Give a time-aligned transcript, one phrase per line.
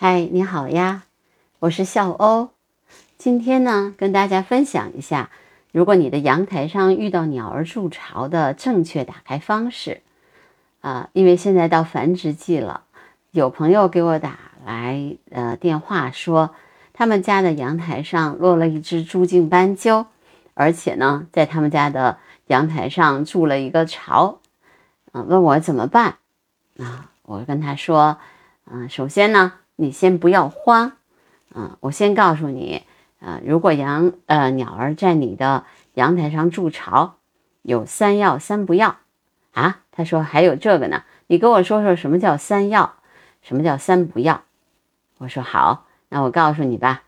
[0.00, 1.02] 嗨，你好呀，
[1.58, 2.50] 我是笑欧。
[3.16, 5.28] 今天呢，跟大家分享一下，
[5.72, 10.02] 如果你的阳台上遇到鸟儿筑巢的正确打开方式
[10.82, 11.10] 啊。
[11.14, 12.84] 因为现在到繁殖季了，
[13.32, 16.54] 有朋友给我打来呃电话说，
[16.92, 20.06] 他们家的阳台上落了一只朱颈斑鸠，
[20.54, 24.38] 而且呢，在他们家的阳台上筑了一个巢，
[25.10, 26.18] 嗯，问我怎么办
[26.78, 27.10] 啊？
[27.22, 28.18] 我跟他说，
[28.70, 29.54] 嗯，首先呢。
[29.80, 30.94] 你先不要慌，
[31.54, 32.82] 嗯，我先告诉你，
[33.20, 37.14] 啊，如果阳呃鸟儿在你的阳台上筑巢，
[37.62, 38.96] 有三要三不要
[39.52, 39.82] 啊。
[39.92, 42.96] 他说还有这个呢，你跟我说说什么叫三要，
[43.40, 44.42] 什么叫三不要？
[45.18, 47.04] 我说好，那我告诉你吧。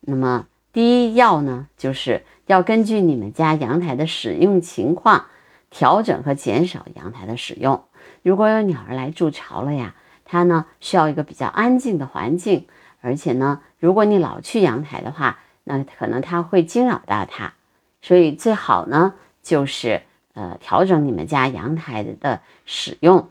[0.00, 5.24] 那么第一要呢，就是要根据你们家阳台的使用情况，
[5.70, 7.82] 调整和减少阳台的使用。
[8.22, 9.94] 如果有鸟儿来筑巢了呀。
[10.30, 12.68] 它呢需要一个比较安静的环境，
[13.00, 17.52] 而且呢，如果你老去阳台的话，那可能它会惊扰到它，
[18.00, 20.02] 所以最好呢就是
[20.34, 23.28] 呃调整你们家阳台的使用，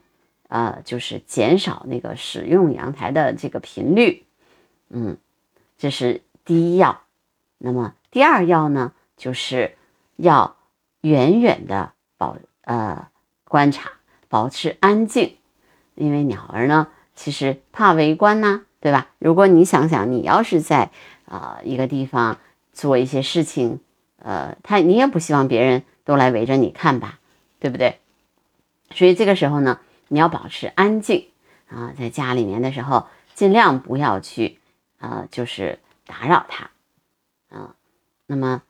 [0.50, 4.26] 呃就是减少那个使用阳台的这个频率，
[4.90, 5.16] 嗯，
[5.78, 7.00] 这是第一要。
[7.60, 9.78] 那么第二要呢，就是
[10.18, 10.58] 要
[11.00, 13.08] 远远的保呃
[13.46, 13.90] 观察，
[14.28, 15.39] 保持安静。
[16.00, 19.10] 因为鸟儿呢，其实怕围观呐，对吧？
[19.20, 20.92] 如果你想想，你要是在
[21.26, 22.38] 啊一个地方
[22.72, 23.82] 做一些事情，
[24.18, 27.20] 呃，他你也不希望别人都来围着你看吧，
[27.60, 28.00] 对不对？
[28.92, 31.28] 所以这个时候呢，你要保持安静
[31.68, 34.58] 啊，在家里面的时候，尽量不要去
[35.00, 36.72] 啊，就是打扰它，
[37.50, 37.76] 啊。
[38.26, 38.64] 那么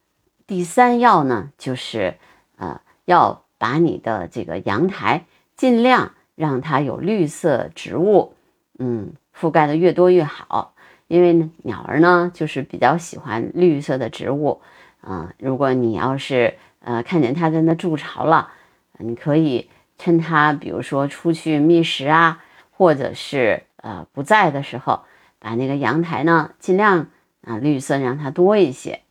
[0.48, 2.18] 第三要呢，就是
[2.58, 6.14] 呃，要把你的这个阳台尽量。
[6.40, 8.34] 让它有绿色植物，
[8.78, 10.74] 嗯，覆盖的越多越好，
[11.08, 14.62] 因为，鸟儿呢就是比较喜欢绿色的植物，
[15.02, 18.54] 啊，如果你要是呃看见它在那筑巢了，
[19.00, 22.42] 你可以趁它比如说出去觅食啊，
[22.72, 25.02] 或者是呃不在的时候，
[25.40, 27.08] 把那个阳台呢尽量
[27.42, 29.02] 啊绿色让它多一些，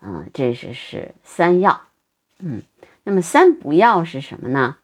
[0.00, 1.80] 嗯，这是是三要，
[2.38, 2.62] 嗯，
[3.02, 4.76] 那么三不要是什么呢？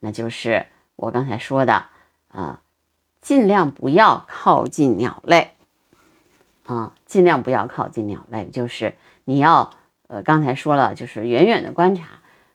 [0.00, 0.64] 那就是。
[0.96, 1.84] 我刚才说的，
[2.32, 2.60] 啊，
[3.20, 5.50] 尽量不要靠近鸟类，
[6.64, 9.70] 啊，尽量不要靠近鸟类，就是你要，
[10.08, 12.04] 呃，刚才说了，就是远远的观察，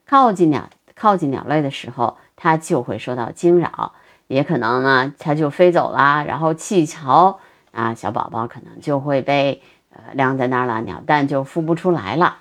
[0.04, 3.92] 靠近鸟，靠近鸟类的时候，它就会受到惊扰，
[4.26, 7.38] 也可能呢，它就飞走了，然后气球
[7.70, 12.38] 啊，小宝宝可能就会被呃晾在那儿了，鸟蛋就孵不出来了，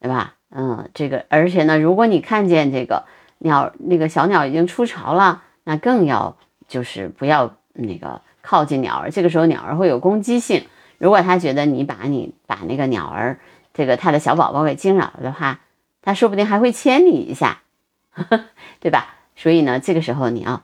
[0.00, 0.34] 对吧？
[0.48, 3.04] 嗯，这个，而且呢，如果你看见这个。
[3.38, 6.36] 鸟那个小鸟已经出巢了，那更要
[6.68, 9.10] 就是不要那个靠近鸟儿。
[9.10, 10.66] 这个时候鸟儿会有攻击性，
[10.98, 13.38] 如果它觉得你把你把那个鸟儿
[13.74, 15.60] 这个它的小宝宝给惊扰了的话，
[16.02, 17.62] 它说不定还会牵你一下，
[18.80, 19.14] 对吧？
[19.36, 20.62] 所以呢，这个时候你要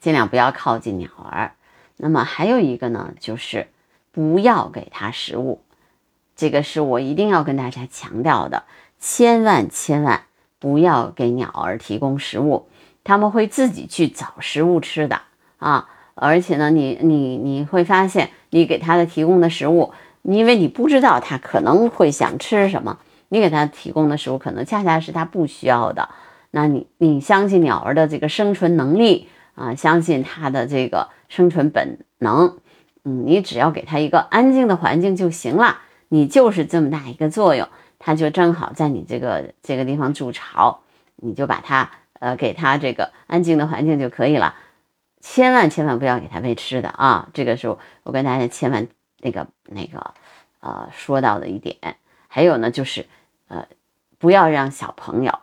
[0.00, 1.52] 尽量不要靠近鸟儿。
[1.98, 3.68] 那么还有一个呢，就是
[4.12, 5.62] 不要给它食物，
[6.34, 8.64] 这个是我一定要跟大家强调的，
[8.98, 10.22] 千万千万。
[10.60, 12.68] 不要给鸟儿提供食物，
[13.02, 15.22] 他们会自己去找食物吃的
[15.56, 15.88] 啊！
[16.14, 22.98] 而且呢，你你你会发现，你给它的提供的食物，因为你不知道它可能会想吃什么，
[23.30, 26.10] 你给它提供的食物可能恰恰是它不需要的。
[26.50, 32.58] 那你你相信鸟儿的这个生存能力啊，相信它的这个生存本能，
[33.04, 35.78] 嗯，你只要给它一个安静的环境就行了，
[36.08, 37.66] 你就是这么大一个作用。
[38.02, 40.80] 它就正好在你这个这个地方筑巢，
[41.16, 44.54] 你就把它呃给它这个安静的环境就可以了，
[45.20, 47.28] 千万千万不要给它喂吃的啊！
[47.34, 47.68] 这个是
[48.02, 48.88] 我跟大家千万
[49.20, 50.14] 那个那个
[50.60, 51.76] 呃说到的一点。
[52.26, 53.04] 还有呢，就是
[53.48, 53.66] 呃
[54.18, 55.38] 不要让小朋友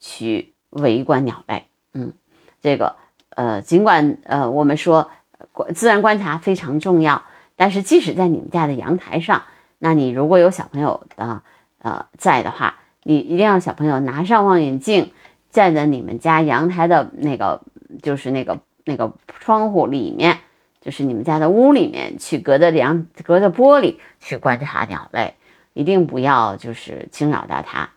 [0.00, 1.66] 去围观鸟类。
[1.92, 2.14] 嗯，
[2.62, 2.96] 这个
[3.28, 5.10] 呃尽管呃我们说
[5.52, 7.22] 观自然观察非常重要，
[7.54, 9.42] 但是即使在你们家的阳台上，
[9.78, 11.42] 那你如果有小朋友的。
[11.86, 15.12] 呃在的话，你一定要小朋友拿上望远镜，
[15.52, 17.62] 站在你们家阳台的那个，
[18.02, 20.38] 就是那个那个窗户里面，
[20.80, 25.34] 就是你们家的屋里面去，隔着两，隔着玻璃去观察鸟类，
[25.74, 27.90] 一定不要就是惊扰到它。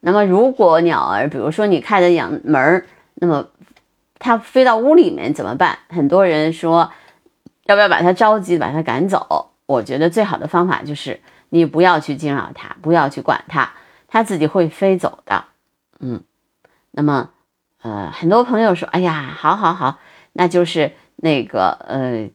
[0.00, 3.48] 那么，如果鸟儿，比如说你开着阳门儿那么
[4.18, 5.78] 它飞到屋里面怎么办？
[5.88, 6.92] 很多人说，
[7.64, 9.52] 要不要把它着急，把它赶走？
[9.64, 11.18] 我觉得最好的方法就是。
[11.54, 13.72] 你不要去惊扰它，不要去管它，
[14.08, 15.44] 它自己会飞走的。
[16.00, 16.24] 嗯，
[16.92, 17.28] 那么，
[17.82, 19.98] 呃，很多朋友说，哎呀，好好好，
[20.32, 22.30] 那就是那个呃，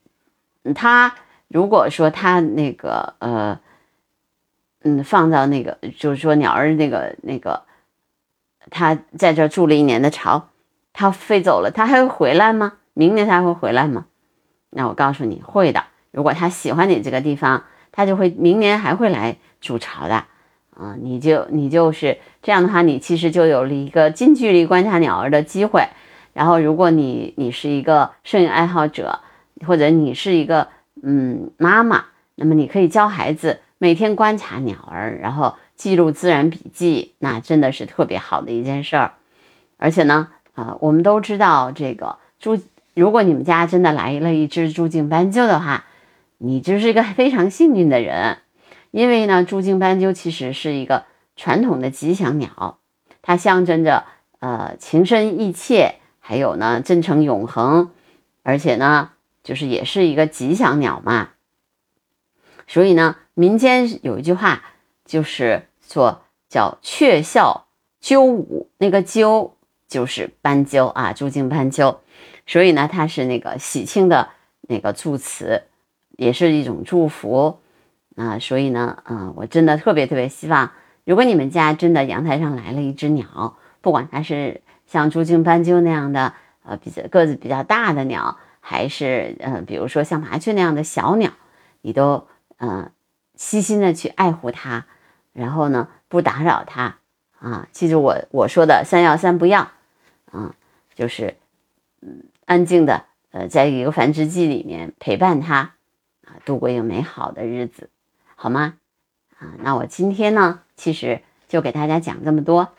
[0.76, 1.16] 它
[1.48, 3.60] 如果说它那个呃，
[4.84, 7.64] 嗯，放到那个就是说鸟儿那个那个，
[8.70, 10.50] 它在这筑了一年的巢，
[10.94, 12.74] 它飞走了，它还会回来吗？
[12.94, 14.06] 明年它会回来吗？
[14.70, 15.86] 那我告诉你会的。
[16.12, 20.26] 如果它喜欢你这个地方，它就会明年还会来筑巢的。
[20.76, 25.88] 啊，你就你就是这样的话，你其实就有了一个近距离观察鸟儿的机会。
[26.34, 29.22] 然后，如果你你是一个摄影爱好者，
[29.66, 30.68] 或者你是一个
[31.02, 32.06] 嗯妈妈，
[32.36, 39.14] 那么你可以教孩子每天观察鸟儿，然后记录自然笔记，那真的是特别好的一件事儿。
[39.78, 42.60] 而且呢，啊，我们都知道这个朱，
[42.94, 45.86] 如果你们家真的来了一只朱颈斑鸠的话，
[46.38, 48.38] 你就是一个非常幸运的人。
[48.92, 51.06] 因为呢，朱颈斑鸠其实是一个
[51.36, 52.80] 传统的吉祥鸟，
[53.22, 54.06] 它象征着
[54.40, 57.92] 呃情深意切，还有呢真诚永恒，
[58.44, 59.12] 而且呢
[59.44, 61.32] 就是也是一个吉祥鸟嘛。
[62.66, 64.64] 所以呢，民间有一句话
[65.06, 67.64] 就是说叫“雀啸
[68.00, 69.56] 鸠舞”，那个鸠
[69.88, 72.00] 就是斑鸠啊，朱颈斑鸠。
[72.46, 74.30] 所以呢，它是那个喜庆的
[74.62, 75.64] 那个祝词，
[76.18, 77.60] 也是一种祝福。
[78.18, 80.72] 啊，所以呢，啊，我真的特别特别希望，
[81.06, 86.34] 如果你们家真的阳台上来了一只鸟，不管它是像朱颈斑鸠那样的，
[86.64, 91.30] 呃，比较个子比较大的鸟，还是呃，比如说像麻雀那样的小鸟，
[91.82, 92.28] 你都
[92.58, 92.92] 嗯
[93.36, 94.86] 细心的去爱护它，
[95.32, 96.98] 然后呢，不打扰它
[97.38, 97.68] 啊。
[97.72, 99.70] 记住我我说的三要三不要，
[100.32, 100.56] 啊，
[100.96, 101.36] 就是
[102.02, 105.76] 嗯，安静的呃，在一个繁殖季里面陪伴它
[106.28, 107.90] 啊，度过一个美好的日子。
[108.36, 108.76] 好吗？
[109.40, 112.70] 啊，那我今天呢，其实就给大家讲这么多。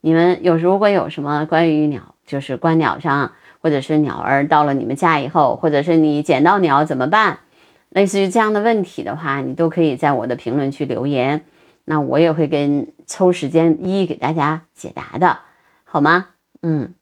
[0.00, 7.40] 你们有如果有什么关于鸟，就是观鸟上，或者是鸟儿到了你们家以后，或者是你捡到鸟怎么办，
[7.88, 11.44] 类似于这样的问题的话，你都可以在我的评论区留言，
[11.84, 15.40] 那我也会跟抽时间一一给大家解答的，
[15.84, 16.28] 好吗？
[16.62, 16.94] 嗯，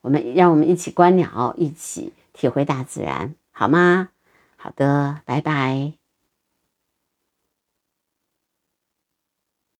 [0.00, 4.08] 我们让我们一起观鸟，一起体会大自然，好吗？
[4.62, 6.01] 好的，拜拜。